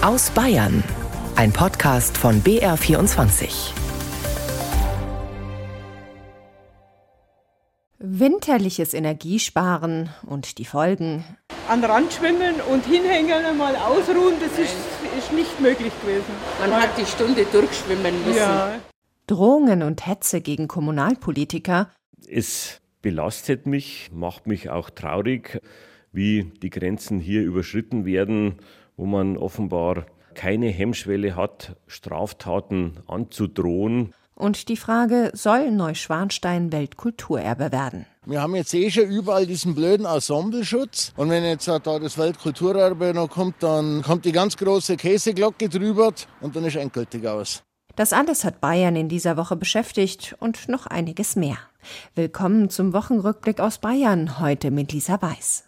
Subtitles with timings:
[0.00, 0.84] Aus Bayern.
[1.34, 3.72] Ein Podcast von BR24.
[7.98, 11.24] Winterliches Energiesparen und die Folgen.
[11.68, 14.76] An den Rand schwimmen und hinhängen, mal ausruhen, das ist,
[15.18, 16.32] ist nicht möglich gewesen.
[16.60, 18.38] Man hat die Stunde durchschwimmen müssen.
[18.38, 18.78] Ja.
[19.26, 21.90] Drohungen und Hetze gegen Kommunalpolitiker.
[22.28, 25.60] Es belastet mich, macht mich auch traurig,
[26.12, 28.60] wie die Grenzen hier überschritten werden,
[28.98, 34.12] wo man offenbar keine Hemmschwelle hat, Straftaten anzudrohen.
[34.34, 38.06] Und die Frage, soll Neuschwanstein Weltkulturerbe werden?
[38.26, 41.12] Wir haben jetzt eh schon überall diesen blöden Ensembleschutz.
[41.16, 46.12] Und wenn jetzt da das Weltkulturerbe noch kommt, dann kommt die ganz große Käseglocke drüber
[46.40, 47.62] und dann ist endgültig aus.
[47.96, 51.56] Das alles hat Bayern in dieser Woche beschäftigt und noch einiges mehr.
[52.14, 55.67] Willkommen zum Wochenrückblick aus Bayern, heute mit Lisa Weiß.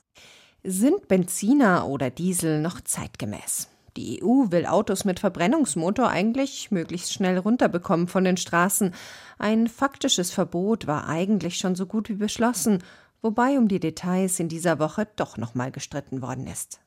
[0.63, 3.69] Sind Benziner oder Diesel noch zeitgemäß?
[3.97, 8.93] Die EU will Autos mit Verbrennungsmotor eigentlich möglichst schnell runterbekommen von den Straßen.
[9.39, 12.85] Ein faktisches Verbot war eigentlich schon so gut wie beschlossen,
[13.23, 16.81] wobei um die Details in dieser Woche doch nochmal gestritten worden ist.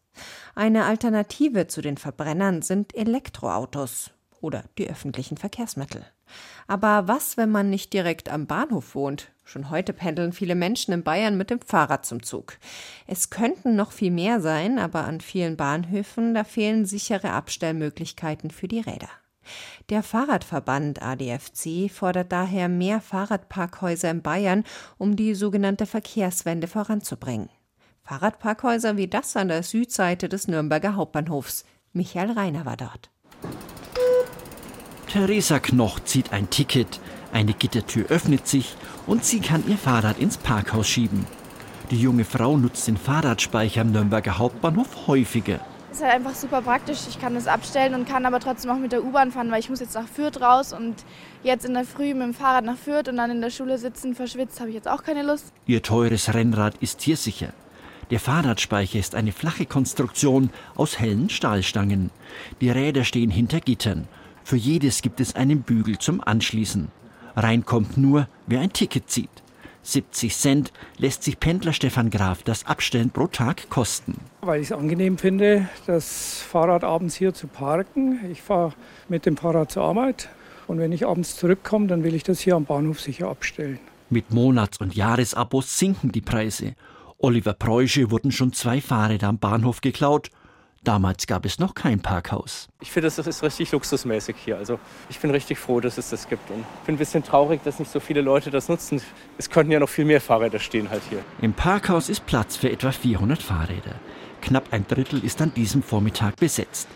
[0.53, 6.05] Eine Alternative zu den Verbrennern sind Elektroautos oder die öffentlichen Verkehrsmittel.
[6.67, 9.32] Aber was, wenn man nicht direkt am Bahnhof wohnt?
[9.45, 12.57] Schon heute pendeln viele Menschen in Bayern mit dem Fahrrad zum Zug.
[13.07, 18.67] Es könnten noch viel mehr sein, aber an vielen Bahnhöfen, da fehlen sichere Abstellmöglichkeiten für
[18.67, 19.09] die Räder.
[19.89, 24.63] Der Fahrradverband ADFC fordert daher mehr Fahrradparkhäuser in Bayern,
[24.97, 27.49] um die sogenannte Verkehrswende voranzubringen.
[28.03, 31.65] Fahrradparkhäuser wie das an der Südseite des Nürnberger Hauptbahnhofs.
[31.91, 33.09] Michael Reiner war dort.
[35.11, 36.99] Theresa Knoch zieht ein Ticket,
[37.33, 38.75] eine Gittertür öffnet sich
[39.07, 41.25] und sie kann ihr Fahrrad ins Parkhaus schieben.
[41.91, 45.59] Die junge Frau nutzt den Fahrradspeicher am Nürnberger Hauptbahnhof häufiger.
[45.91, 46.99] Es ist halt einfach super praktisch.
[47.07, 49.69] Ich kann das abstellen und kann aber trotzdem auch mit der U-Bahn fahren, weil ich
[49.69, 50.95] muss jetzt nach Fürth raus und
[51.43, 54.15] jetzt in der Früh mit dem Fahrrad nach Fürth und dann in der Schule sitzen,
[54.15, 55.51] verschwitzt, habe ich jetzt auch keine Lust.
[55.67, 57.53] Ihr teures Rennrad ist tiersicher.
[58.09, 62.09] Der Fahrradspeicher ist eine flache Konstruktion aus hellen Stahlstangen.
[62.61, 64.07] Die Räder stehen hinter Gittern
[64.43, 66.89] für jedes gibt es einen Bügel zum Anschließen.
[67.35, 69.29] Reinkommt nur, wer ein Ticket zieht.
[69.83, 74.15] 70 Cent lässt sich Pendler Stefan Graf das Abstellen pro Tag kosten.
[74.41, 78.19] Weil ich es angenehm finde, das Fahrrad abends hier zu parken.
[78.31, 78.73] Ich fahre
[79.09, 80.29] mit dem Fahrrad zur Arbeit
[80.67, 83.79] und wenn ich abends zurückkomme, dann will ich das hier am Bahnhof sicher abstellen.
[84.09, 86.75] Mit Monats- und Jahresabos sinken die Preise.
[87.17, 90.29] Oliver Preusche wurden schon zwei Fahrräder am Bahnhof geklaut
[90.83, 92.67] Damals gab es noch kein Parkhaus.
[92.81, 94.57] Ich finde, das ist richtig luxusmäßig hier.
[94.57, 94.79] Also
[95.09, 96.49] ich bin richtig froh, dass es das gibt.
[96.49, 99.01] Und ich bin ein bisschen traurig, dass nicht so viele Leute das nutzen.
[99.37, 101.19] Es könnten ja noch viel mehr Fahrräder stehen halt hier.
[101.41, 103.95] Im Parkhaus ist Platz für etwa 400 Fahrräder.
[104.41, 106.89] Knapp ein Drittel ist an diesem Vormittag besetzt.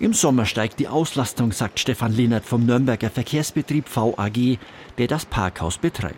[0.00, 4.58] Im Sommer steigt die Auslastung, sagt Stefan Linnert vom Nürnberger Verkehrsbetrieb VAG,
[4.96, 6.16] der das Parkhaus betreibt.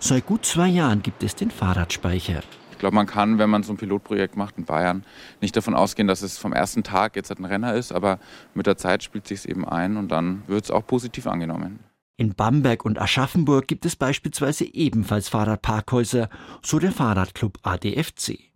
[0.00, 2.42] Seit gut zwei Jahren gibt es den Fahrradspeicher.
[2.76, 5.02] Ich glaube, man kann, wenn man so ein Pilotprojekt macht in Bayern,
[5.40, 8.18] nicht davon ausgehen, dass es vom ersten Tag jetzt ein Renner ist, aber
[8.52, 11.78] mit der Zeit spielt sich es eben ein und dann wird es auch positiv angenommen.
[12.18, 16.28] In Bamberg und Aschaffenburg gibt es beispielsweise ebenfalls Fahrradparkhäuser,
[16.62, 18.50] so der Fahrradclub ADFC.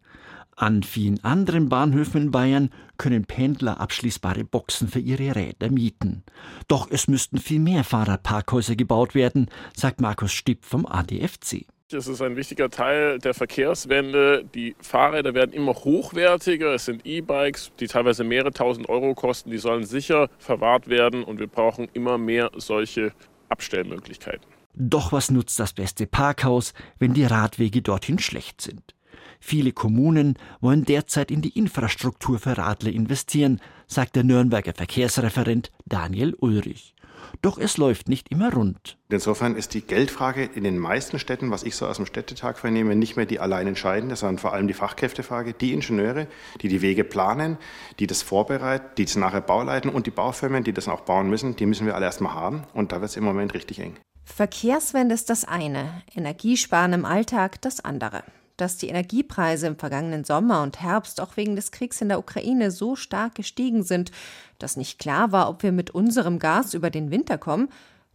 [0.54, 6.25] An vielen anderen Bahnhöfen in Bayern können Pendler abschließbare Boxen für ihre Räder mieten.
[6.69, 11.64] Doch es müssten viel mehr Fahrradparkhäuser gebaut werden, sagt Markus Stipp vom ADFC.
[11.92, 14.44] Es ist ein wichtiger Teil der Verkehrswende.
[14.54, 16.72] Die Fahrräder werden immer hochwertiger.
[16.74, 19.50] Es sind E-Bikes, die teilweise mehrere tausend Euro kosten.
[19.50, 23.12] Die sollen sicher verwahrt werden und wir brauchen immer mehr solche
[23.48, 24.46] Abstellmöglichkeiten.
[24.74, 28.94] Doch was nutzt das beste Parkhaus, wenn die Radwege dorthin schlecht sind?
[29.40, 36.34] Viele Kommunen wollen derzeit in die Infrastruktur für Radler investieren, sagt der Nürnberger Verkehrsreferent Daniel
[36.34, 36.94] Ulrich.
[37.42, 38.98] Doch es läuft nicht immer rund.
[39.08, 42.97] Insofern ist die Geldfrage in den meisten Städten, was ich so aus dem Städtetag vernehme,
[42.97, 45.53] nicht mehr die allein entscheidende, sondern vor allem die Fachkräftefrage.
[45.53, 46.26] Die Ingenieure,
[46.60, 47.58] die die Wege planen,
[47.98, 51.56] die das vorbereiten, die das nachher bauleiten und die Baufirmen, die das auch bauen müssen,
[51.56, 52.64] die müssen wir alle erstmal haben.
[52.75, 53.96] Und da wird es im Moment richtig eng.
[54.25, 58.22] Verkehrswende ist das eine, Energiesparen im Alltag das andere
[58.60, 62.70] dass die Energiepreise im vergangenen Sommer und Herbst auch wegen des Kriegs in der Ukraine
[62.70, 64.10] so stark gestiegen sind,
[64.58, 67.68] dass nicht klar war, ob wir mit unserem Gas über den Winter kommen,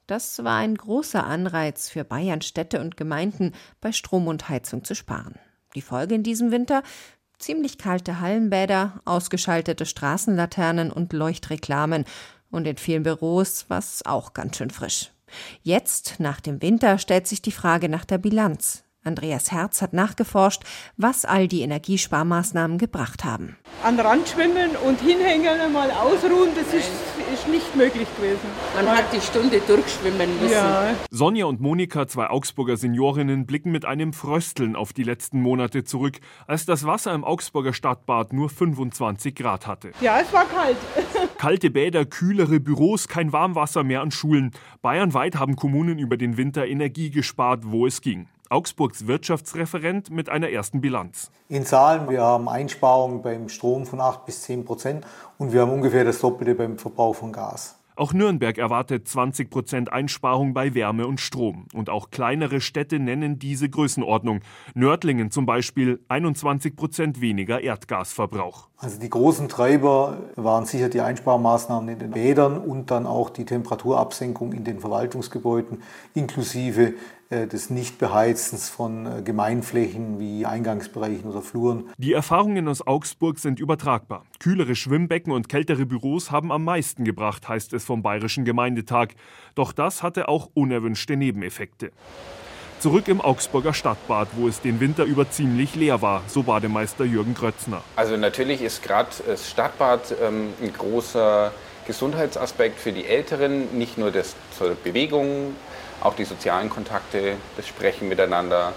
[0.07, 4.94] das war ein großer Anreiz für Bayern Städte und Gemeinden, bei Strom und Heizung zu
[4.94, 5.36] sparen.
[5.74, 6.83] Die Folge in diesem Winter
[7.39, 12.06] ziemlich kalte Hallenbäder, ausgeschaltete Straßenlaternen und Leuchtreklamen
[12.51, 15.12] und in vielen Büros was auch ganz schön frisch.
[15.63, 18.85] Jetzt, nach dem Winter, stellt sich die Frage nach der Bilanz.
[19.06, 20.63] Andreas Herz hat nachgeforscht,
[20.98, 23.56] was all die Energiesparmaßnahmen gebracht haben.
[23.84, 26.90] An Rand schwimmen und hinhängen mal ausruhen, das ist,
[27.31, 28.40] ist nicht möglich gewesen.
[28.75, 30.54] Man hat die Stunde durchschwimmen müssen.
[30.54, 30.96] Ja.
[31.12, 36.19] Sonja und Monika, zwei Augsburger Seniorinnen, blicken mit einem Frösteln auf die letzten Monate zurück,
[36.48, 39.92] als das Wasser im Augsburger Stadtbad nur 25 Grad hatte.
[40.02, 40.78] Ja, es war kalt.
[41.38, 44.52] Kalte Bäder, kühlere Büros, kein Warmwasser mehr an Schulen.
[44.81, 48.28] Bayernweit haben Kommunen über den Winter Energie gespart, wo es ging.
[48.50, 51.31] Augsburgs Wirtschaftsreferent mit einer ersten Bilanz.
[51.50, 55.06] In Zahlen, wir haben Einsparungen beim Strom von 8 bis 10 Prozent
[55.38, 57.75] und wir haben ungefähr das Doppelte beim Verbrauch von Gas.
[57.97, 61.65] Auch Nürnberg erwartet 20 Prozent Einsparung bei Wärme und Strom.
[61.74, 64.42] Und auch kleinere Städte nennen diese Größenordnung.
[64.74, 68.68] Nördlingen zum Beispiel 21 Prozent weniger Erdgasverbrauch.
[68.77, 73.45] Also die großen Treiber waren sicher die Einsparmaßnahmen in den Bädern und dann auch die
[73.45, 75.81] Temperaturabsenkung in den Verwaltungsgebäuden
[76.13, 76.95] inklusive
[77.31, 81.89] des Nichtbeheizens von äh, Gemeinflächen wie Eingangsbereichen oder Fluren.
[81.98, 84.25] Die Erfahrungen aus Augsburg sind übertragbar.
[84.39, 89.16] Kühlere Schwimmbecken und kältere Büros haben am meisten gebracht, heißt es vom Bayerischen Gemeindetag.
[89.56, 91.92] Doch das hatte auch unerwünschte Nebeneffekte.
[92.80, 97.33] Zurück im Augsburger Stadtbad, wo es den Winter über ziemlich leer war, so Bademeister Jürgen
[97.33, 97.81] Krötzner.
[97.95, 101.51] Also natürlich ist gerade das Stadtbad ähm, ein großer
[101.88, 105.56] Gesundheitsaspekt für die Älteren, nicht nur das zur Bewegung,
[106.06, 108.74] auch die sozialen Kontakte, das Sprechen miteinander.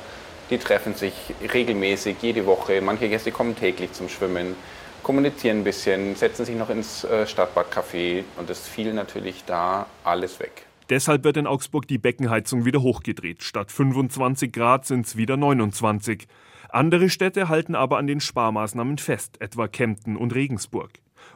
[0.50, 1.12] Die treffen sich
[1.52, 2.80] regelmäßig, jede Woche.
[2.80, 4.56] Manche Gäste kommen täglich zum Schwimmen,
[5.02, 10.40] kommunizieren ein bisschen, setzen sich noch ins äh, Stadtbadcafé und es fiel natürlich da alles
[10.40, 10.66] weg.
[10.88, 13.42] Deshalb wird in Augsburg die Beckenheizung wieder hochgedreht.
[13.42, 16.26] Statt 25 Grad sind es wieder 29.
[16.70, 20.92] Andere Städte halten aber an den Sparmaßnahmen fest, etwa Kempten und Regensburg.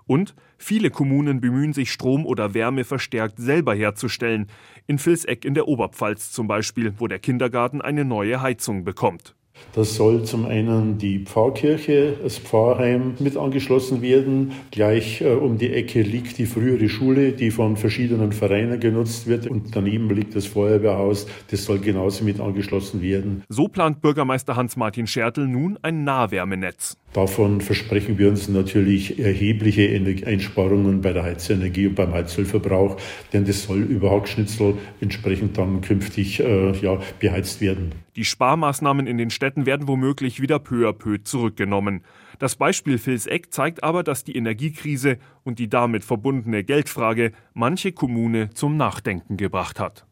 [0.07, 4.49] Und viele Kommunen bemühen sich, Strom oder Wärme verstärkt selber herzustellen.
[4.87, 9.35] In Vilseck in der Oberpfalz zum Beispiel, wo der Kindergarten eine neue Heizung bekommt.
[9.75, 14.53] Das soll zum einen die Pfarrkirche, das Pfarrheim mit angeschlossen werden.
[14.71, 19.47] Gleich äh, um die Ecke liegt die frühere Schule, die von verschiedenen Vereinen genutzt wird.
[19.47, 23.45] Und daneben liegt das Feuerwehrhaus, das soll genauso mit angeschlossen werden.
[23.49, 26.99] So plant Bürgermeister Hans-Martin Schertl nun ein Nahwärmenetz.
[27.13, 29.87] Davon versprechen wir uns natürlich erhebliche
[30.27, 32.97] Einsparungen bei der Heizenergie und beim Heizölverbrauch,
[33.35, 37.93] denn das soll über Hackschnitzel entsprechend dann künftig äh, ja, beheizt werden.
[38.17, 42.03] Die Sparmaßnahmen in den Städten werden womöglich wieder peu à peu zurückgenommen.
[42.39, 48.51] Das Beispiel Vilseck zeigt aber, dass die Energiekrise und die damit verbundene Geldfrage manche Kommune
[48.55, 50.07] zum Nachdenken gebracht hat.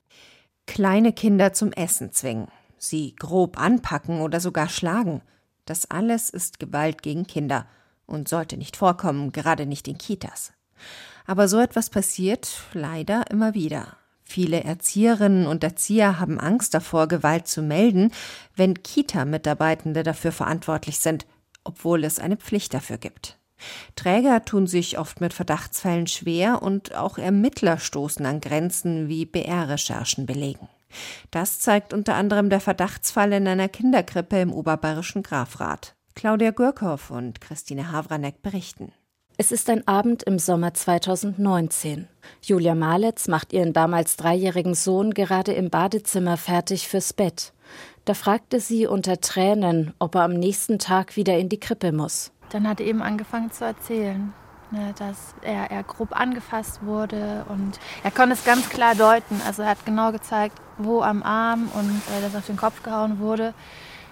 [0.67, 5.23] Kleine Kinder zum Essen zwingen, sie grob anpacken oder sogar schlagen–
[5.65, 7.67] das alles ist Gewalt gegen Kinder
[8.07, 10.53] und sollte nicht vorkommen, gerade nicht in Kitas.
[11.27, 13.97] Aber so etwas passiert leider immer wieder.
[14.25, 18.13] Viele Erzieherinnen und Erzieher haben Angst davor, Gewalt zu melden,
[18.55, 21.27] wenn Kita-Mitarbeitende dafür verantwortlich sind,
[21.65, 23.39] obwohl es eine Pflicht dafür gibt.
[23.97, 30.27] Träger tun sich oft mit Verdachtsfällen schwer und auch Ermittler stoßen an Grenzen, wie BR-Recherchen
[30.27, 30.69] belegen.
[31.31, 35.95] Das zeigt unter anderem der Verdachtsfall in einer Kinderkrippe im oberbayerischen Grafrath.
[36.15, 38.93] Claudia Gürkhoff und Christine Havranek berichten.
[39.37, 42.09] Es ist ein Abend im Sommer 2019.
[42.43, 47.55] Julia Malitz macht ihren damals dreijährigen Sohn gerade im Badezimmer fertig fürs Bett.
[48.05, 52.33] Da fragte sie unter Tränen, ob er am nächsten Tag wieder in die Krippe muss.
[52.51, 54.35] Dann hat er eben angefangen zu erzählen
[54.71, 59.41] ne, dass er, er grob angefasst wurde und er konnte es ganz klar deuten.
[59.47, 63.19] Also er hat genau gezeigt, wo am Arm und äh, dass auf den Kopf gehauen
[63.19, 63.55] wurde,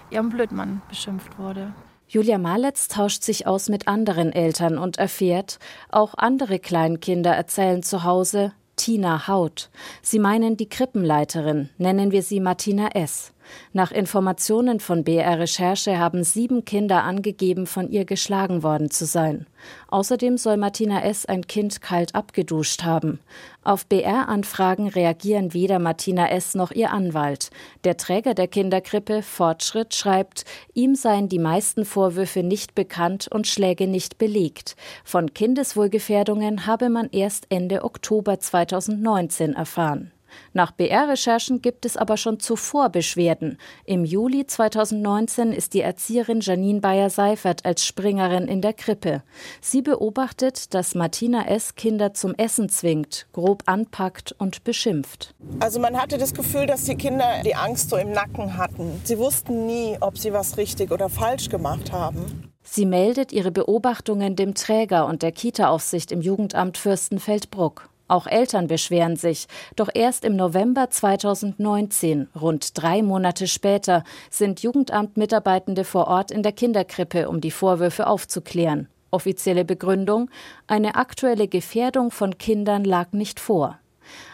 [0.09, 1.73] ihrem Blödmann beschimpft wurde.
[2.07, 8.03] Julia Maletz tauscht sich aus mit anderen Eltern und erfährt, auch andere Kleinkinder erzählen zu
[8.03, 9.69] Hause Tina Haut.
[10.01, 13.33] Sie meinen die Krippenleiterin, nennen wir sie Martina S.
[13.73, 19.45] Nach Informationen von BR Recherche haben sieben Kinder angegeben, von ihr geschlagen worden zu sein.
[19.89, 21.25] Außerdem soll Martina S.
[21.25, 23.19] ein Kind kalt abgeduscht haben.
[23.63, 26.55] Auf BR-Anfragen reagieren weder Martina S.
[26.55, 27.49] noch ihr Anwalt.
[27.83, 33.87] Der Träger der Kinderkrippe, Fortschritt, schreibt, ihm seien die meisten Vorwürfe nicht bekannt und Schläge
[33.87, 34.75] nicht belegt.
[35.03, 40.11] Von Kindeswohlgefährdungen habe man erst Ende Oktober 2019 erfahren.
[40.53, 43.57] Nach BR-Recherchen gibt es aber schon zuvor Beschwerden.
[43.85, 49.23] Im Juli 2019 ist die Erzieherin Janine Bayer-Seifert als Springerin in der Krippe.
[49.61, 51.75] Sie beobachtet, dass Martina S.
[51.75, 55.35] Kinder zum Essen zwingt, grob anpackt und beschimpft.
[55.59, 59.01] Also man hatte das Gefühl, dass die Kinder die Angst so im Nacken hatten.
[59.03, 62.49] Sie wussten nie, ob sie was richtig oder falsch gemacht haben.
[62.71, 67.88] Sie meldet ihre Beobachtungen dem Träger und der Kita-Aufsicht im Jugendamt Fürstenfeldbruck.
[68.09, 69.47] Auch Eltern beschweren sich.
[69.75, 76.51] Doch erst im November 2019, rund drei Monate später, sind Jugendamtmitarbeitende vor Ort in der
[76.51, 78.89] Kinderkrippe, um die Vorwürfe aufzuklären.
[79.11, 80.31] Offizielle Begründung:
[80.65, 83.79] Eine aktuelle Gefährdung von Kindern lag nicht vor.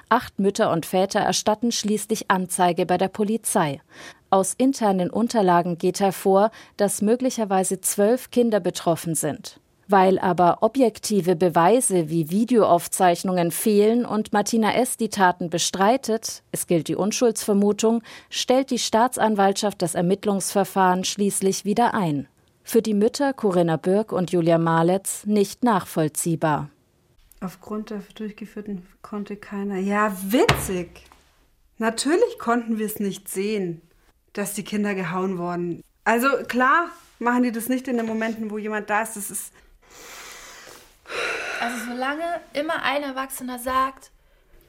[0.08, 3.82] Acht Mütter und Väter erstatten schließlich Anzeige bei der Polizei.
[4.29, 9.60] Aus internen Unterlagen geht hervor, dass möglicherweise zwölf Kinder betroffen sind.
[9.88, 14.98] Weil aber objektive Beweise wie Videoaufzeichnungen fehlen und Martina S.
[14.98, 22.27] die Taten bestreitet, es gilt die Unschuldsvermutung, stellt die Staatsanwaltschaft das Ermittlungsverfahren schließlich wieder ein.
[22.63, 26.70] Für die Mütter Corinna Birk und Julia Maletz nicht nachvollziehbar.
[27.42, 29.77] Aufgrund der durchgeführten konnte keiner.
[29.77, 31.04] Ja, witzig!
[31.77, 33.82] Natürlich konnten wir es nicht sehen,
[34.34, 35.84] dass die Kinder gehauen wurden.
[36.06, 36.89] Also klar
[37.20, 39.15] machen die das nicht in den Momenten, wo jemand da ist.
[39.15, 39.54] Das ist
[41.62, 44.12] also solange immer ein Erwachsener sagt,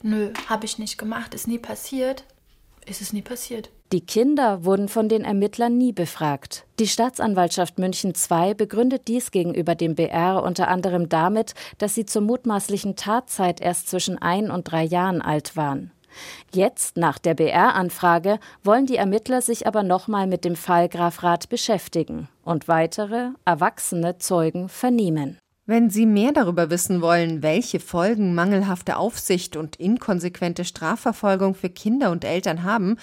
[0.03, 2.25] nö, habe ich nicht gemacht, ist nie passiert,
[2.87, 3.71] ist es nie passiert.
[3.93, 6.65] Die Kinder wurden von den Ermittlern nie befragt.
[6.81, 12.23] Die Staatsanwaltschaft München II begründet dies gegenüber dem BR unter anderem damit, dass sie zur
[12.23, 15.93] mutmaßlichen Tatzeit erst zwischen ein und drei Jahren alt waren.
[16.53, 21.49] Jetzt, nach der BR-Anfrage, wollen die Ermittler sich aber nochmal mit dem Fall Graf Rath
[21.49, 25.39] beschäftigen und weitere, erwachsene Zeugen vernehmen.
[25.69, 32.13] Wenn Sie mehr darüber wissen wollen, welche Folgen mangelhafte Aufsicht und inkonsequente Strafverfolgung für Kinder
[32.13, 32.97] und Eltern haben,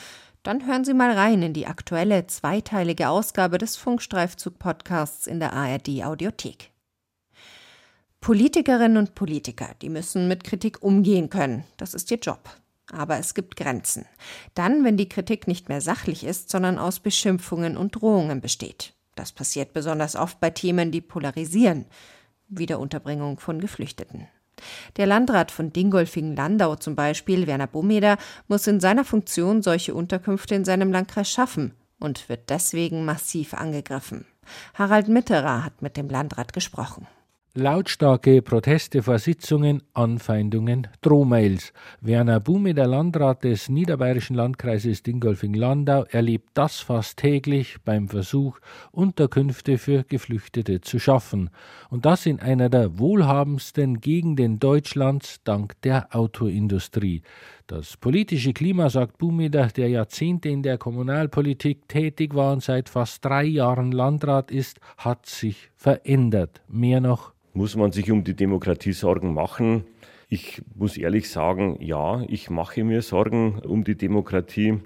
[0.44, 6.04] dann hören Sie mal rein in die aktuelle zweiteilige Ausgabe des Funkstreifzug-Podcasts in der ARD
[6.06, 6.72] Audiothek.
[8.22, 11.66] Politikerinnen und Politiker, die müssen mit Kritik umgehen können.
[11.76, 12.50] Das ist ihr Job.
[12.90, 14.06] Aber es gibt Grenzen.
[14.54, 18.94] Dann, wenn die Kritik nicht mehr sachlich ist, sondern aus Beschimpfungen und Drohungen besteht.
[19.16, 21.86] Das passiert besonders oft bei Themen, die polarisieren.
[22.58, 24.28] Wiederunterbringung von Geflüchteten.
[24.98, 28.18] Der Landrat von Dingolfingen-Landau zum Beispiel, Werner Bumeder,
[28.48, 34.26] muss in seiner Funktion solche Unterkünfte in seinem Landkreis schaffen und wird deswegen massiv angegriffen.
[34.74, 37.08] Harald Mitterer hat mit dem Landrat gesprochen.
[37.56, 41.72] Lautstarke Proteste vor Sitzungen, Anfeindungen, Drohmails.
[42.02, 48.58] Werner Bume, der Landrat des niederbayerischen Landkreises Dingolfing-Landau, erlebt das fast täglich beim Versuch,
[48.92, 51.52] Unterkünfte für Geflüchtete zu schaffen.
[51.92, 57.22] Und das in einer der wohlhabendsten Gegenden Deutschlands dank der Autoindustrie.
[57.68, 63.24] Das politische Klima, sagt Bumeder, der Jahrzehnte in der Kommunalpolitik tätig war und seit fast
[63.24, 66.64] drei Jahren Landrat ist, hat sich verändert.
[66.68, 69.86] Mehr noch muss man sich um die Demokratie Sorgen machen?
[70.28, 74.80] Ich muss ehrlich sagen, ja, ich mache mir Sorgen um die Demokratie,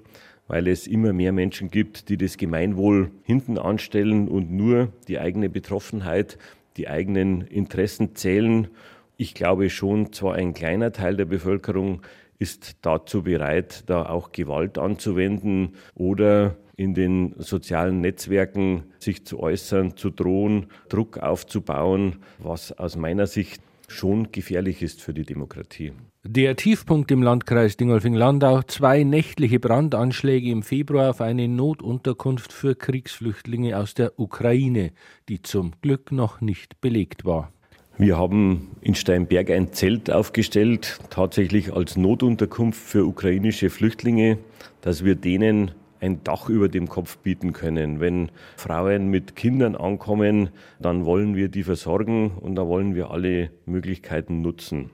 [0.46, 5.48] weil es immer mehr Menschen gibt, die das Gemeinwohl hinten anstellen und nur die eigene
[5.48, 6.38] Betroffenheit,
[6.76, 8.68] die eigenen Interessen zählen.
[9.16, 12.02] Ich glaube schon, zwar ein kleiner Teil der Bevölkerung
[12.38, 19.96] ist dazu bereit, da auch Gewalt anzuwenden oder in den sozialen Netzwerken sich zu äußern,
[19.96, 25.92] zu drohen, Druck aufzubauen, was aus meiner Sicht schon gefährlich ist für die Demokratie.
[26.22, 33.76] Der Tiefpunkt im Landkreis Dingolfing-Landau, zwei nächtliche Brandanschläge im Februar auf eine Notunterkunft für Kriegsflüchtlinge
[33.76, 34.92] aus der Ukraine,
[35.28, 37.52] die zum Glück noch nicht belegt war.
[37.96, 44.38] Wir haben in Steinberg ein Zelt aufgestellt, tatsächlich als Notunterkunft für ukrainische Flüchtlinge,
[44.80, 48.00] dass wir denen ein Dach über dem Kopf bieten können.
[48.00, 50.50] Wenn Frauen mit Kindern ankommen,
[50.80, 54.90] dann wollen wir die versorgen und da wollen wir alle Möglichkeiten nutzen.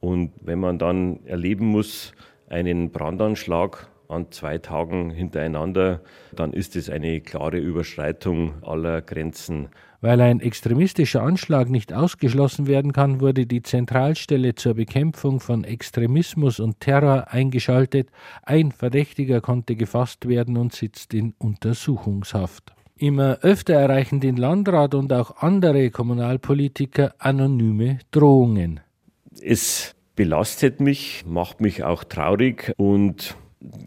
[0.00, 2.12] Und wenn man dann erleben muss,
[2.48, 6.00] einen Brandanschlag an zwei Tagen hintereinander,
[6.34, 9.68] dann ist es eine klare Überschreitung aller Grenzen.
[10.02, 16.58] Weil ein extremistischer Anschlag nicht ausgeschlossen werden kann, wurde die Zentralstelle zur Bekämpfung von Extremismus
[16.58, 18.08] und Terror eingeschaltet.
[18.42, 22.72] Ein Verdächtiger konnte gefasst werden und sitzt in Untersuchungshaft.
[22.96, 28.80] Immer öfter erreichen den Landrat und auch andere Kommunalpolitiker anonyme Drohungen.
[29.42, 33.36] Es belastet mich, macht mich auch traurig und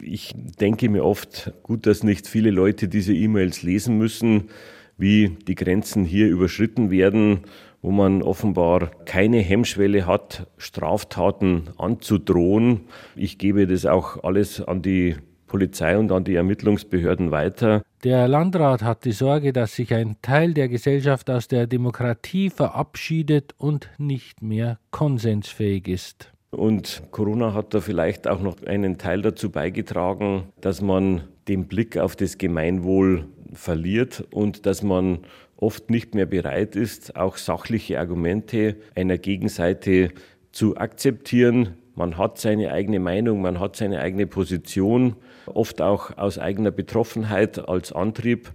[0.00, 4.50] ich denke mir oft, gut, dass nicht viele Leute diese E-Mails lesen müssen
[4.96, 7.40] wie die Grenzen hier überschritten werden,
[7.82, 12.80] wo man offenbar keine Hemmschwelle hat, Straftaten anzudrohen.
[13.14, 17.82] Ich gebe das auch alles an die Polizei und an die Ermittlungsbehörden weiter.
[18.02, 23.54] Der Landrat hat die Sorge, dass sich ein Teil der Gesellschaft aus der Demokratie verabschiedet
[23.58, 26.32] und nicht mehr konsensfähig ist.
[26.50, 31.98] Und Corona hat da vielleicht auch noch einen Teil dazu beigetragen, dass man den Blick
[31.98, 35.20] auf das Gemeinwohl verliert und dass man
[35.56, 40.10] oft nicht mehr bereit ist, auch sachliche Argumente einer Gegenseite
[40.52, 41.74] zu akzeptieren.
[41.94, 47.68] Man hat seine eigene Meinung, man hat seine eigene Position, oft auch aus eigener Betroffenheit
[47.68, 48.52] als Antrieb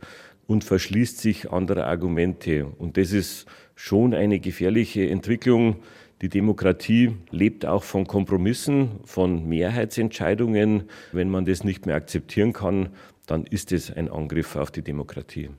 [0.48, 2.66] und verschließt sich anderer Argumente.
[2.66, 5.78] Und das ist schon eine gefährliche Entwicklung.
[6.22, 10.84] Die Demokratie lebt auch von Kompromissen, von Mehrheitsentscheidungen.
[11.14, 12.90] Wenn man das nicht mehr akzeptieren kann,
[13.30, 15.50] dann ist es ein Angriff auf die Demokratie.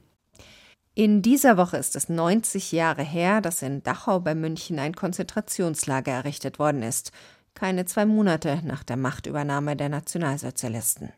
[0.95, 6.13] In dieser Woche ist es 90 Jahre her, dass in Dachau bei München ein Konzentrationslager
[6.13, 7.13] errichtet worden ist.
[7.55, 11.13] Keine zwei Monate nach der Machtübernahme der Nationalsozialisten.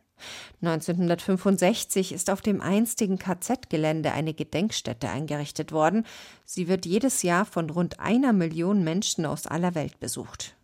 [0.61, 6.07] 1965 ist auf dem einstigen KZ-Gelände eine Gedenkstätte eingerichtet worden.
[6.45, 10.55] Sie wird jedes Jahr von rund einer Million Menschen aus aller Welt besucht.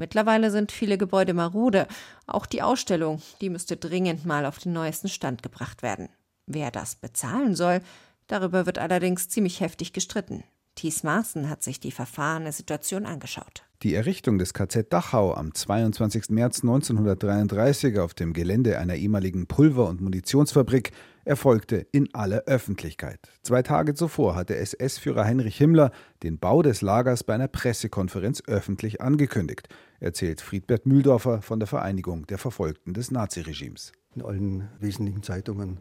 [0.00, 1.86] Mittlerweile sind viele Gebäude marode.
[2.26, 6.08] Auch die Ausstellung, die müsste dringend mal auf den neuesten Stand gebracht werden.
[6.46, 7.82] Wer das bezahlen soll,
[8.26, 10.42] darüber wird allerdings ziemlich heftig gestritten.
[10.74, 13.64] Thies Maaßen hat sich die verfahrene Situation angeschaut.
[13.82, 16.28] Die Errichtung des KZ Dachau am 22.
[16.28, 20.90] März 1933 auf dem Gelände einer ehemaligen Pulver- und Munitionsfabrik
[21.24, 23.20] erfolgte in aller Öffentlichkeit.
[23.40, 29.00] Zwei Tage zuvor hatte SS-Führer Heinrich Himmler den Bau des Lagers bei einer Pressekonferenz öffentlich
[29.00, 33.92] angekündigt, erzählt Friedbert Mühldorfer von der Vereinigung der Verfolgten des Naziregimes.
[34.14, 35.78] In allen wesentlichen Zeitungen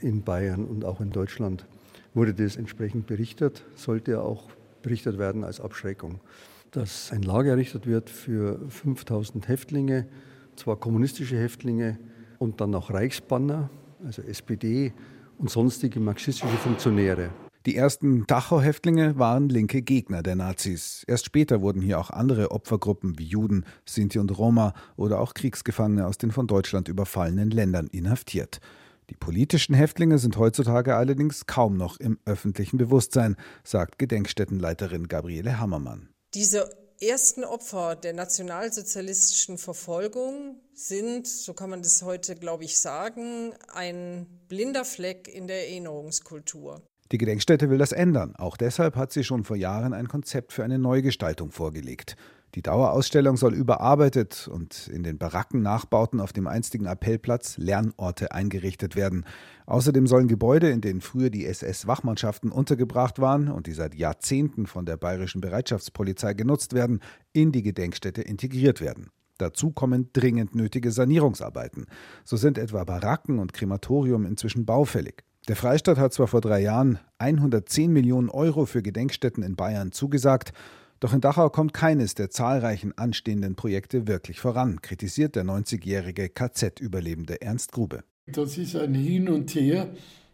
[0.00, 1.66] in Bayern und auch in Deutschland
[2.14, 4.50] wurde das entsprechend berichtet, sollte auch
[4.82, 6.20] berichtet werden als Abschreckung
[6.76, 10.06] dass ein Lager errichtet wird für 5000 Häftlinge,
[10.56, 11.98] zwar kommunistische Häftlinge
[12.38, 13.70] und dann auch Reichsbanner,
[14.04, 14.92] also SPD
[15.38, 17.30] und sonstige marxistische Funktionäre.
[17.66, 21.02] Die ersten Dachau-Häftlinge waren linke Gegner der Nazis.
[21.06, 26.06] Erst später wurden hier auch andere Opfergruppen wie Juden, Sinti und Roma oder auch Kriegsgefangene
[26.06, 28.60] aus den von Deutschland überfallenen Ländern inhaftiert.
[29.10, 36.13] Die politischen Häftlinge sind heutzutage allerdings kaum noch im öffentlichen Bewusstsein, sagt Gedenkstättenleiterin Gabriele Hammermann.
[36.34, 36.68] Diese
[37.00, 44.26] ersten Opfer der nationalsozialistischen Verfolgung sind, so kann man das heute, glaube ich, sagen, ein
[44.48, 46.82] blinder Fleck in der Erinnerungskultur.
[47.12, 48.34] Die Gedenkstätte will das ändern.
[48.34, 52.16] Auch deshalb hat sie schon vor Jahren ein Konzept für eine Neugestaltung vorgelegt.
[52.54, 58.94] Die Dauerausstellung soll überarbeitet und in den Baracken Nachbauten auf dem einstigen Appellplatz Lernorte eingerichtet
[58.94, 59.24] werden.
[59.66, 64.86] Außerdem sollen Gebäude, in denen früher die SS-Wachmannschaften untergebracht waren und die seit Jahrzehnten von
[64.86, 67.00] der bayerischen Bereitschaftspolizei genutzt werden,
[67.32, 69.10] in die Gedenkstätte integriert werden.
[69.38, 71.86] Dazu kommen dringend nötige Sanierungsarbeiten.
[72.24, 75.24] So sind etwa Baracken und Krematorium inzwischen baufällig.
[75.48, 80.52] Der Freistaat hat zwar vor drei Jahren 110 Millionen Euro für Gedenkstätten in Bayern zugesagt,
[81.00, 87.42] doch in Dachau kommt keines der zahlreichen anstehenden Projekte wirklich voran, kritisiert der 90-jährige KZ-Überlebende
[87.42, 88.04] Ernst Grube.
[88.26, 89.88] Das ist ein Hin und Her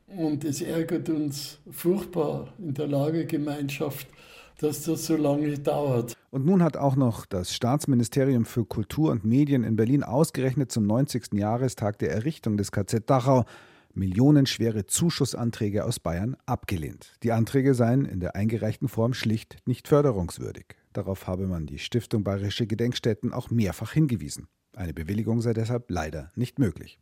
[0.07, 4.07] und es ärgert uns furchtbar in der Lagergemeinschaft,
[4.59, 6.15] dass das so lange dauert.
[6.31, 10.87] Und nun hat auch noch das Staatsministerium für Kultur und Medien in Berlin ausgerechnet zum
[10.87, 11.35] 90.
[11.35, 13.45] Jahrestag der Errichtung des KZ Dachau
[13.95, 17.15] millionenschwere Zuschussanträge aus Bayern abgelehnt.
[17.23, 20.77] Die Anträge seien in der eingereichten Form schlicht nicht förderungswürdig.
[20.93, 24.49] Darauf habe man die Stiftung Bayerische Gedenkstätten auch mehrfach hingewiesen.
[24.75, 26.99] Eine Bewilligung sei deshalb leider nicht möglich.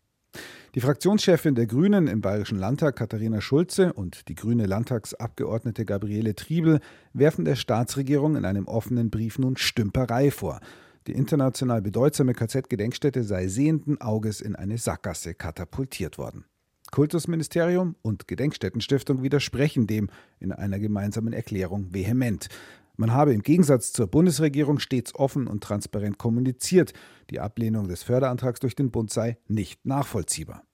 [0.74, 6.81] Die Fraktionschefin der Grünen im Bayerischen Landtag, Katharina Schulze, und die grüne Landtagsabgeordnete Gabriele Triebel
[7.14, 10.61] werfen der Staatsregierung in einem offenen Brief nun Stümperei vor.
[11.07, 16.44] Die international bedeutsame KZ-Gedenkstätte sei sehenden Auges in eine Sackgasse katapultiert worden.
[16.90, 20.09] Kultusministerium und Gedenkstättenstiftung widersprechen dem
[20.40, 22.48] in einer gemeinsamen Erklärung vehement.
[22.96, 26.92] Man habe im Gegensatz zur Bundesregierung stets offen und transparent kommuniziert,
[27.31, 30.64] die Ablehnung des Förderantrags durch den Bund sei nicht nachvollziehbar.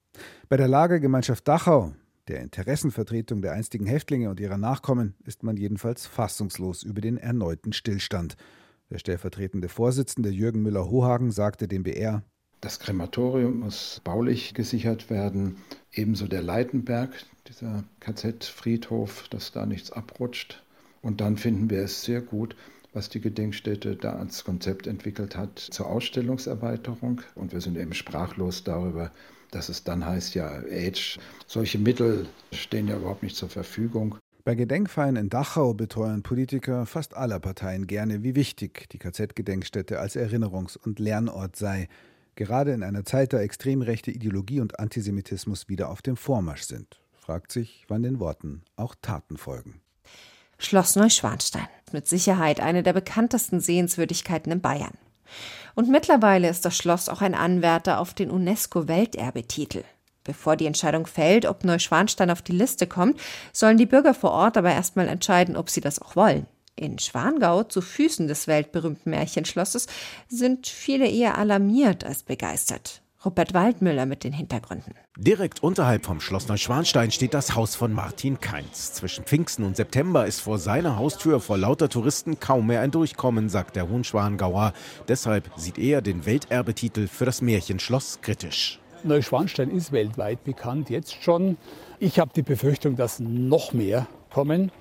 [0.48, 1.92] Bei der Lagergemeinschaft Dachau,
[2.29, 7.74] der Interessenvertretung der einstigen Häftlinge und ihrer Nachkommen, ist man jedenfalls fassungslos über den erneuten
[7.74, 8.37] Stillstand.
[8.90, 12.22] Der stellvertretende Vorsitzende Jürgen Müller-Hohagen sagte dem BR,
[12.64, 15.59] das Krematorium muss baulich gesichert werden,
[15.94, 17.11] ebenso der Leitenberg,
[17.48, 20.62] dieser KZ-Friedhof, dass da nichts abrutscht.
[21.02, 22.57] Und dann finden wir es sehr gut,
[22.92, 27.20] was die Gedenkstätte da als Konzept entwickelt hat zur Ausstellungserweiterung.
[27.35, 29.11] Und wir sind eben sprachlos darüber,
[29.50, 34.16] dass es dann heißt, ja, Age, solche Mittel stehen ja überhaupt nicht zur Verfügung.
[34.44, 40.16] Bei Gedenkfeiern in Dachau beteuern Politiker fast aller Parteien gerne, wie wichtig die KZ-Gedenkstätte als
[40.16, 41.88] Erinnerungs- und Lernort sei,
[42.36, 47.00] gerade in einer Zeit, da extrem rechte Ideologie und Antisemitismus wieder auf dem Vormarsch sind.
[47.12, 49.80] Fragt sich, wann den Worten auch Taten folgen.
[50.58, 51.66] Schloss Neuschwanstein.
[51.92, 54.96] Mit Sicherheit eine der bekanntesten Sehenswürdigkeiten in Bayern.
[55.74, 59.84] Und mittlerweile ist das Schloss auch ein Anwärter auf den UNESCO-Welterbetitel.
[60.22, 63.20] Bevor die Entscheidung fällt, ob Neuschwanstein auf die Liste kommt,
[63.52, 66.46] sollen die Bürger vor Ort aber erstmal entscheiden, ob sie das auch wollen.
[66.76, 69.87] In Schwangau, zu Füßen des weltberühmten Märchenschlosses,
[70.28, 73.00] sind viele eher alarmiert als begeistert.
[73.24, 74.94] Rupert Waldmüller mit den Hintergründen.
[75.16, 78.92] Direkt unterhalb vom Schloss Neuschwanstein steht das Haus von Martin Kainz.
[78.92, 83.48] Zwischen Pfingsten und September ist vor seiner Haustür vor lauter Touristen kaum mehr ein Durchkommen,
[83.48, 84.74] sagt der Hohenschwangauer.
[85.08, 88.80] Deshalb sieht er den Welterbetitel für das Märchenschloss kritisch.
[89.04, 91.56] Neuschwanstein ist weltweit bekannt, jetzt schon.
[92.00, 94.72] Ich habe die Befürchtung, dass noch mehr kommen.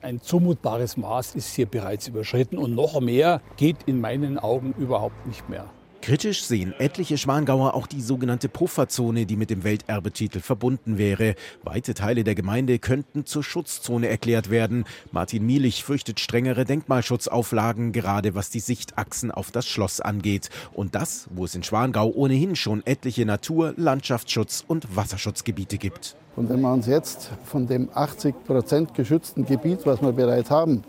[0.00, 5.26] Ein zumutbares Maß ist hier bereits überschritten und noch mehr geht in meinen Augen überhaupt
[5.26, 5.68] nicht mehr.
[6.00, 11.34] Kritisch sehen etliche Schwangauer auch die sogenannte Pufferzone, die mit dem Welterbetitel verbunden wäre.
[11.64, 14.84] Weite Teile der Gemeinde könnten zur Schutzzone erklärt werden.
[15.10, 20.48] Martin Mielich fürchtet strengere Denkmalschutzauflagen, gerade was die Sichtachsen auf das Schloss angeht.
[20.72, 26.16] Und das, wo es in Schwangau ohnehin schon etliche Natur-, Landschaftsschutz- und Wasserschutzgebiete gibt.
[26.36, 30.84] Und wenn wir uns jetzt von dem 80 Prozent geschützten Gebiet, was wir bereits haben,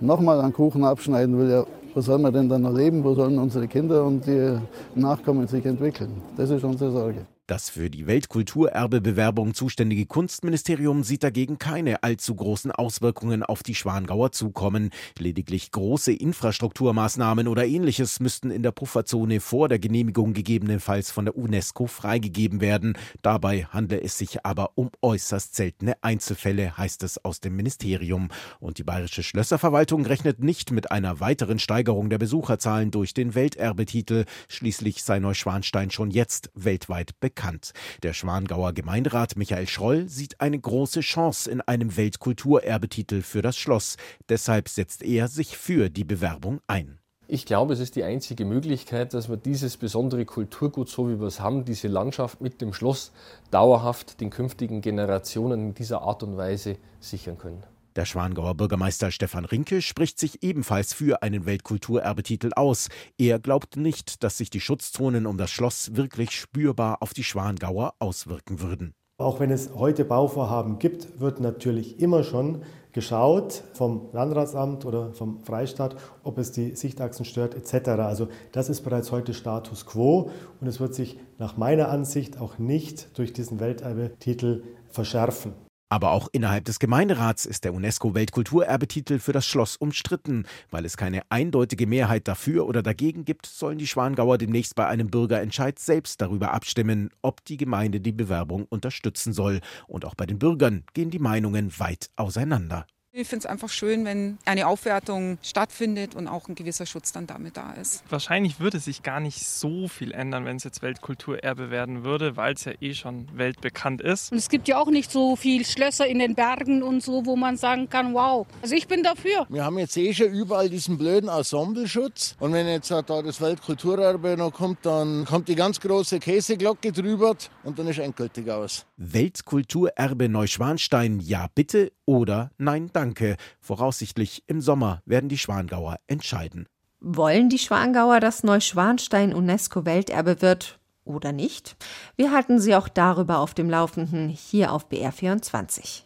[0.00, 1.66] nochmal einen Kuchen abschneiden will, ja,
[1.98, 3.02] wo sollen wir denn dann noch leben?
[3.02, 4.56] Wo sollen unsere Kinder und die
[4.94, 6.12] Nachkommen sich entwickeln?
[6.36, 7.26] Das ist unsere Sorge.
[7.48, 14.32] Das für die Weltkulturerbebewerbung zuständige Kunstministerium sieht dagegen keine allzu großen Auswirkungen auf die Schwangauer
[14.32, 14.90] zukommen.
[15.18, 21.38] Lediglich große Infrastrukturmaßnahmen oder ähnliches müssten in der Pufferzone vor der Genehmigung gegebenenfalls von der
[21.38, 22.98] UNESCO freigegeben werden.
[23.22, 28.28] Dabei handle es sich aber um äußerst seltene Einzelfälle, heißt es aus dem Ministerium.
[28.60, 34.26] Und die Bayerische Schlösserverwaltung rechnet nicht mit einer weiteren Steigerung der Besucherzahlen durch den Welterbetitel.
[34.48, 37.72] Schließlich sei Neuschwanstein schon jetzt weltweit bekannt bekannt.
[38.02, 43.96] Der Schwangauer Gemeinderat Michael Schroll sieht eine große Chance in einem Weltkulturerbetitel für das Schloss.
[44.28, 46.98] Deshalb setzt er sich für die Bewerbung ein.
[47.28, 51.26] Ich glaube, es ist die einzige Möglichkeit, dass wir dieses besondere Kulturgut, so wie wir
[51.26, 53.12] es haben, diese Landschaft mit dem Schloss,
[53.50, 57.62] dauerhaft den künftigen Generationen in dieser Art und Weise sichern können.
[57.98, 62.90] Der Schwangauer Bürgermeister Stefan Rinke spricht sich ebenfalls für einen Weltkulturerbetitel aus.
[63.18, 67.94] Er glaubt nicht, dass sich die Schutzzonen um das Schloss wirklich spürbar auf die Schwangauer
[67.98, 68.94] auswirken würden.
[69.20, 75.40] Auch wenn es heute Bauvorhaben gibt, wird natürlich immer schon geschaut vom Landratsamt oder vom
[75.40, 77.88] Freistaat, ob es die Sichtachsen stört etc.
[77.98, 80.30] Also das ist bereits heute Status quo
[80.60, 85.67] und es wird sich nach meiner Ansicht auch nicht durch diesen Welterbetitel verschärfen.
[85.90, 90.46] Aber auch innerhalb des Gemeinderats ist der UNESCO-Weltkulturerbetitel für das Schloss umstritten.
[90.70, 95.08] Weil es keine eindeutige Mehrheit dafür oder dagegen gibt, sollen die Schwangauer demnächst bei einem
[95.08, 99.60] Bürgerentscheid selbst darüber abstimmen, ob die Gemeinde die Bewerbung unterstützen soll.
[99.86, 102.86] Und auch bei den Bürgern gehen die Meinungen weit auseinander.
[103.12, 107.26] Ich finde es einfach schön, wenn eine Aufwertung stattfindet und auch ein gewisser Schutz dann
[107.26, 108.04] damit da ist.
[108.10, 112.52] Wahrscheinlich würde sich gar nicht so viel ändern, wenn es jetzt Weltkulturerbe werden würde, weil
[112.52, 114.30] es ja eh schon weltbekannt ist.
[114.30, 117.34] Und es gibt ja auch nicht so viele Schlösser in den Bergen und so, wo
[117.34, 118.46] man sagen kann, wow.
[118.60, 119.46] Also ich bin dafür.
[119.48, 122.36] Wir haben jetzt eh schon überall diesen blöden Ensembleschutz.
[122.40, 127.34] Und wenn jetzt da das Weltkulturerbe noch kommt, dann kommt die ganz große Käseglocke drüber
[127.64, 128.84] und dann ist endgültig aus.
[128.98, 132.97] Weltkulturerbe Neuschwanstein, ja bitte oder nein danke.
[132.98, 133.36] Danke.
[133.60, 136.66] Voraussichtlich im Sommer werden die Schwangauer entscheiden.
[136.98, 141.76] Wollen die Schwangauer, dass Neuschwanstein UNESCO-Welterbe wird oder nicht?
[142.16, 146.02] Wir halten Sie auch darüber auf dem Laufenden hier auf BR24.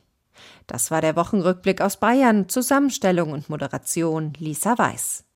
[0.66, 2.50] Das war der Wochenrückblick aus Bayern.
[2.50, 5.24] Zusammenstellung und Moderation Lisa Weiß.